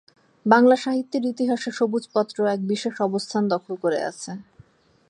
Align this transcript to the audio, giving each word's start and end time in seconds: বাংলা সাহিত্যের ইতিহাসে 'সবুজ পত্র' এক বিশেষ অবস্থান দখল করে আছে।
বাংলা 0.45 0.75
সাহিত্যের 0.75 1.23
ইতিহাসে 1.25 1.69
'সবুজ 1.73 2.03
পত্র' 2.13 2.39
এক 2.45 2.61
বিশেষ 2.63 2.95
অবস্থান 3.01 3.43
দখল 3.47 3.73
করে 3.75 3.99
আছে। 4.03 4.31